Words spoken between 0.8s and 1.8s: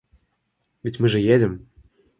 —Ведь мы же едем.